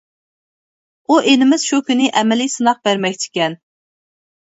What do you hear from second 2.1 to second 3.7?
ئەمەلىي سىناق بەرمەكچىكەن.